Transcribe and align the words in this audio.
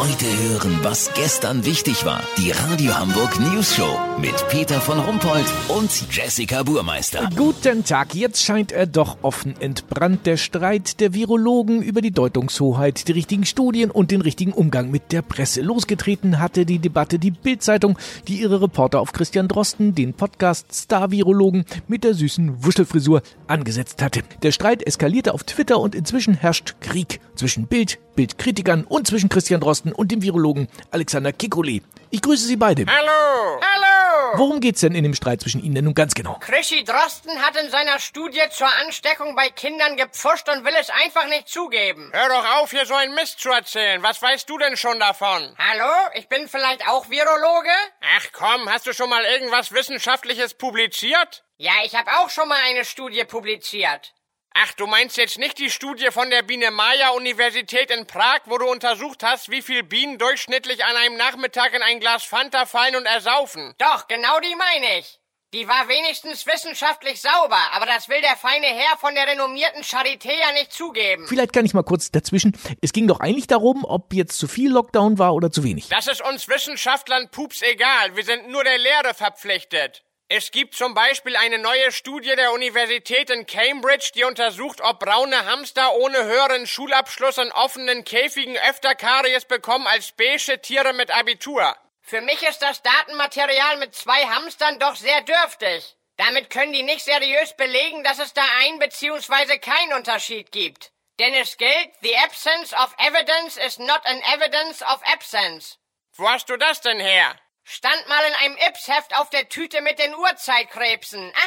Heute 0.00 0.24
hören, 0.24 0.78
was 0.82 1.12
gestern 1.12 1.66
wichtig 1.66 2.06
war. 2.06 2.22
Die 2.38 2.52
Radio 2.52 2.98
Hamburg 2.98 3.38
News 3.38 3.76
Show 3.76 3.98
mit 4.18 4.32
Peter 4.48 4.80
von 4.80 4.98
Rumpold 4.98 5.44
und 5.68 5.90
Jessica 6.10 6.62
Burmeister. 6.62 7.28
Guten 7.36 7.84
Tag, 7.84 8.14
jetzt 8.14 8.42
scheint 8.42 8.72
er 8.72 8.86
doch 8.86 9.18
offen 9.20 9.60
entbrannt. 9.60 10.24
Der 10.24 10.38
Streit 10.38 11.00
der 11.00 11.12
Virologen 11.12 11.82
über 11.82 12.00
die 12.00 12.12
Deutungshoheit, 12.12 13.08
die 13.08 13.12
richtigen 13.12 13.44
Studien 13.44 13.90
und 13.90 14.10
den 14.10 14.22
richtigen 14.22 14.54
Umgang 14.54 14.90
mit 14.90 15.12
der 15.12 15.20
Presse. 15.20 15.60
Losgetreten 15.60 16.38
hatte 16.38 16.64
die 16.64 16.78
Debatte 16.78 17.18
die 17.18 17.32
Bildzeitung, 17.32 17.98
die 18.26 18.40
ihre 18.40 18.62
Reporter 18.62 19.00
auf 19.00 19.12
Christian 19.12 19.48
Drosten, 19.48 19.94
den 19.94 20.14
Podcast 20.14 20.72
Star-Virologen, 20.72 21.66
mit 21.88 22.04
der 22.04 22.14
süßen 22.14 22.64
Wuschelfrisur 22.64 23.20
angesetzt 23.48 24.00
hatte. 24.00 24.22
Der 24.42 24.52
Streit 24.52 24.82
eskalierte 24.82 25.34
auf 25.34 25.44
Twitter 25.44 25.78
und 25.78 25.94
inzwischen 25.94 26.32
herrscht 26.32 26.76
Krieg 26.80 27.20
zwischen 27.34 27.66
Bild, 27.66 27.98
Bildkritikern 28.14 28.84
und 28.84 29.06
zwischen 29.06 29.28
Christian 29.28 29.60
Drosten 29.60 29.92
und 29.92 30.10
dem 30.12 30.22
Virologen 30.22 30.68
Alexander 30.90 31.32
Kikuli. 31.32 31.82
Ich 32.10 32.22
grüße 32.22 32.46
Sie 32.46 32.56
beide. 32.56 32.86
Hallo! 32.86 33.60
Hallo! 33.60 34.38
Worum 34.38 34.60
geht's 34.60 34.80
denn 34.80 34.94
in 34.94 35.04
dem 35.04 35.14
Streit 35.14 35.40
zwischen 35.40 35.62
Ihnen 35.62 35.74
denn 35.74 35.84
nun 35.84 35.94
ganz 35.94 36.14
genau? 36.14 36.38
Chrissy 36.40 36.84
Drosten 36.84 37.40
hat 37.40 37.56
in 37.56 37.70
seiner 37.70 37.98
Studie 37.98 38.42
zur 38.50 38.68
Ansteckung 38.84 39.34
bei 39.36 39.48
Kindern 39.48 39.96
gepfuscht 39.96 40.48
und 40.48 40.64
will 40.64 40.74
es 40.80 40.90
einfach 40.90 41.26
nicht 41.28 41.48
zugeben. 41.48 42.10
Hör 42.12 42.28
doch 42.28 42.58
auf, 42.58 42.70
hier 42.70 42.86
so 42.86 42.94
einen 42.94 43.14
Mist 43.14 43.40
zu 43.40 43.50
erzählen. 43.50 44.02
Was 44.02 44.20
weißt 44.22 44.48
du 44.48 44.58
denn 44.58 44.76
schon 44.76 44.98
davon? 44.98 45.54
Hallo? 45.58 45.92
Ich 46.14 46.28
bin 46.28 46.48
vielleicht 46.48 46.86
auch 46.88 47.08
Virologe? 47.10 47.70
Ach 48.18 48.26
komm, 48.32 48.68
hast 48.68 48.86
du 48.86 48.92
schon 48.92 49.10
mal 49.10 49.24
irgendwas 49.24 49.72
Wissenschaftliches 49.72 50.54
publiziert? 50.54 51.44
Ja, 51.58 51.72
ich 51.84 51.94
habe 51.94 52.10
auch 52.18 52.30
schon 52.30 52.48
mal 52.48 52.58
eine 52.68 52.84
Studie 52.84 53.24
publiziert. 53.24 54.14
Ach, 54.62 54.72
du 54.74 54.86
meinst 54.86 55.16
jetzt 55.16 55.38
nicht 55.38 55.58
die 55.58 55.70
Studie 55.70 56.10
von 56.10 56.28
der 56.28 56.42
Biene 56.42 56.70
Maya 56.70 57.10
Universität 57.10 57.90
in 57.90 58.06
Prag, 58.06 58.40
wo 58.44 58.58
du 58.58 58.66
untersucht 58.66 59.22
hast, 59.22 59.50
wie 59.50 59.62
viel 59.62 59.82
Bienen 59.82 60.18
durchschnittlich 60.18 60.84
an 60.84 60.96
einem 60.96 61.16
Nachmittag 61.16 61.72
in 61.72 61.80
ein 61.80 61.98
Glas 61.98 62.24
Fanta 62.24 62.66
fallen 62.66 62.96
und 62.96 63.06
ersaufen? 63.06 63.74
Doch, 63.78 64.06
genau 64.06 64.38
die 64.40 64.54
meine 64.54 64.98
ich. 64.98 65.18
Die 65.54 65.66
war 65.66 65.88
wenigstens 65.88 66.46
wissenschaftlich 66.46 67.22
sauber, 67.22 67.58
aber 67.72 67.86
das 67.86 68.10
will 68.10 68.20
der 68.20 68.36
feine 68.36 68.66
Herr 68.66 68.98
von 68.98 69.14
der 69.14 69.26
renommierten 69.28 69.82
Charité 69.82 70.30
ja 70.38 70.52
nicht 70.52 70.74
zugeben. 70.74 71.26
Vielleicht 71.26 71.54
kann 71.54 71.64
ich 71.64 71.72
mal 71.72 71.82
kurz 71.82 72.10
dazwischen. 72.10 72.54
Es 72.82 72.92
ging 72.92 73.08
doch 73.08 73.20
eigentlich 73.20 73.46
darum, 73.46 73.86
ob 73.86 74.12
jetzt 74.12 74.38
zu 74.38 74.46
viel 74.46 74.70
Lockdown 74.70 75.18
war 75.18 75.34
oder 75.34 75.50
zu 75.50 75.64
wenig. 75.64 75.88
Das 75.88 76.06
ist 76.06 76.20
uns 76.20 76.48
Wissenschaftlern 76.48 77.30
pups 77.30 77.62
egal. 77.62 78.14
Wir 78.14 78.24
sind 78.24 78.50
nur 78.50 78.62
der 78.62 78.76
Lehre 78.76 79.14
verpflichtet. 79.14 80.04
Es 80.32 80.52
gibt 80.52 80.76
zum 80.76 80.94
Beispiel 80.94 81.34
eine 81.34 81.58
neue 81.58 81.90
Studie 81.90 82.36
der 82.36 82.52
Universität 82.52 83.30
in 83.30 83.46
Cambridge, 83.46 84.12
die 84.14 84.22
untersucht, 84.22 84.80
ob 84.80 85.00
braune 85.00 85.44
Hamster 85.44 85.92
ohne 85.94 86.22
höheren 86.22 86.68
Schulabschluss 86.68 87.38
in 87.38 87.50
offenen 87.50 88.04
Käfigen 88.04 88.56
öfter 88.68 88.94
Karies 88.94 89.44
bekommen 89.44 89.88
als 89.88 90.12
beige 90.12 90.60
Tiere 90.62 90.92
mit 90.92 91.10
Abitur. 91.10 91.74
Für 92.00 92.20
mich 92.20 92.40
ist 92.44 92.62
das 92.62 92.80
Datenmaterial 92.80 93.78
mit 93.78 93.96
zwei 93.96 94.24
Hamstern 94.24 94.78
doch 94.78 94.94
sehr 94.94 95.20
dürftig. 95.22 95.96
Damit 96.16 96.48
können 96.48 96.74
die 96.74 96.84
nicht 96.84 97.04
seriös 97.04 97.56
belegen, 97.56 98.04
dass 98.04 98.20
es 98.20 98.32
da 98.32 98.44
ein 98.60 98.78
bzw. 98.78 99.58
keinen 99.58 99.94
Unterschied 99.94 100.52
gibt. 100.52 100.92
Denn 101.18 101.34
es 101.34 101.56
gilt, 101.56 101.90
the 102.02 102.16
absence 102.18 102.72
of 102.72 102.94
evidence 102.98 103.56
is 103.56 103.80
not 103.80 104.06
an 104.06 104.22
evidence 104.32 104.80
of 104.82 105.02
absence. 105.12 105.76
Wo 106.12 106.28
hast 106.28 106.48
du 106.48 106.56
das 106.56 106.80
denn 106.80 107.00
her? 107.00 107.34
Stand 107.72 108.08
mal 108.08 108.18
in 108.26 108.34
einem 108.34 108.56
Ips-Heft 108.68 109.16
auf 109.16 109.30
der 109.30 109.48
Tüte 109.48 109.80
mit 109.80 110.00
den 110.00 110.12
Uhrzeitkrebsen. 110.16 111.20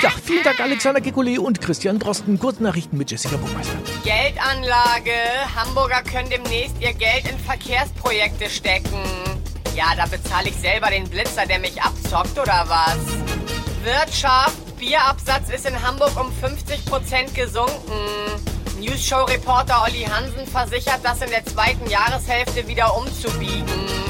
Ja, 0.00 0.10
vielen 0.10 0.44
Dank 0.44 0.60
Alexander 0.60 1.00
Kekulé 1.00 1.38
und 1.38 1.60
Christian 1.60 1.98
Drosten. 1.98 2.38
Kurznachrichten 2.38 2.96
mit 2.96 3.10
Jessica 3.10 3.36
Buchmeister. 3.36 3.74
Geldanlage. 4.04 5.12
Hamburger 5.56 6.02
können 6.04 6.30
demnächst 6.30 6.80
ihr 6.80 6.94
Geld 6.94 7.28
in 7.28 7.36
Verkehrsprojekte 7.38 8.48
stecken. 8.48 9.02
Ja, 9.74 9.94
da 9.96 10.06
bezahle 10.06 10.50
ich 10.50 10.56
selber 10.56 10.88
den 10.88 11.10
Blitzer, 11.10 11.46
der 11.46 11.58
mich 11.58 11.82
abzockt, 11.82 12.38
oder 12.38 12.64
was? 12.68 12.98
Wirtschaft. 13.82 14.78
Bierabsatz 14.78 15.50
ist 15.50 15.66
in 15.66 15.82
Hamburg 15.82 16.12
um 16.18 16.32
50% 16.40 17.34
gesunken. 17.34 18.48
News-Show-Reporter 18.78 19.82
Olli 19.82 20.04
Hansen 20.04 20.46
versichert, 20.46 21.00
das 21.02 21.20
in 21.20 21.30
der 21.30 21.44
zweiten 21.44 21.90
Jahreshälfte 21.90 22.66
wieder 22.68 22.96
umzubiegen. 22.96 24.07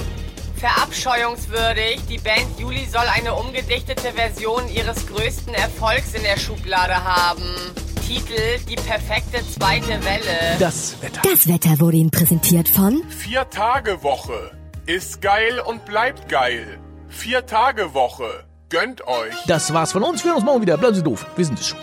Verabscheuungswürdig, 0.59 2.01
die 2.09 2.19
Band 2.19 2.59
Juli 2.59 2.85
soll 2.87 3.07
eine 3.15 3.35
umgedichtete 3.35 4.13
Version 4.13 4.69
ihres 4.69 5.07
größten 5.07 5.55
Erfolgs 5.55 6.15
in 6.15 6.23
der 6.23 6.37
Schublade 6.37 6.95
haben. 7.05 7.45
Titel 8.05 8.59
Die 8.69 8.75
perfekte 8.75 9.39
zweite 9.53 10.05
Welle. 10.05 10.57
Das 10.59 11.01
Wetter. 11.01 11.21
Das 11.23 11.47
Wetter 11.47 11.79
wurde 11.79 11.99
Ihnen 11.99 12.11
präsentiert 12.11 12.69
von 12.69 13.03
Vier 13.09 13.49
Tage 13.51 14.03
Woche. 14.03 14.51
Ist 14.87 15.21
geil 15.21 15.61
und 15.65 15.85
bleibt 15.85 16.29
geil. 16.29 16.79
Vier 17.09 17.47
Tage 17.47 17.95
Woche. 17.95 18.45
Gönnt 18.69 19.07
euch. 19.07 19.35
Das 19.47 19.73
war's 19.73 19.93
von 19.93 20.03
uns. 20.03 20.25
Wir 20.25 20.31
hören 20.31 20.39
uns 20.39 20.45
morgen 20.45 20.63
wieder. 20.63 20.77
Bleiben 20.77 20.95
Sie 20.95 21.03
doof. 21.03 21.27
Wir 21.37 21.45
sind 21.45 21.59
es 21.61 21.69
schon. 21.69 21.79